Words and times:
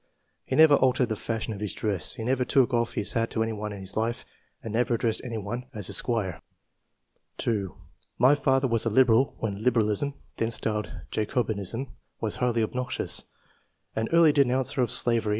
He 0.45 0.55
never 0.55 0.73
altered 0.77 1.09
the 1.09 1.15
fashion 1.15 1.53
of 1.53 1.59
his 1.59 1.73
dress; 1.75 2.15
he 2.15 2.23
never 2.23 2.43
took 2.43 2.71
oflF 2.71 2.93
his 2.93 3.13
hat 3.13 3.29
to 3.29 3.43
anyone 3.43 3.71
in 3.71 3.81
his 3.81 3.95
life, 3.95 4.25
and 4.63 4.73
never 4.73 4.95
addressed 4.95 5.21
anyone 5.23 5.67
as 5.75 5.91
Esq." 5.91 6.09
2. 7.37 7.75
"My 8.17 8.33
father 8.33 8.67
was 8.67 8.83
a 8.83 8.89
Liberal 8.89 9.35
when 9.37 9.61
Liberalism 9.63 10.15
(then 10.37 10.49
styled 10.49 10.91
Jacobinism) 11.11 11.91
was 12.19 12.39
h'^^^" 12.39 12.63
obnoxious, 12.63 13.25
an 13.95 14.09
early 14.11 14.31
denouncer 14.33 14.81
of 14.81 14.89
slavery 14.89 15.17
II.] 15.17 15.21
QUALITIES. 15.21 15.29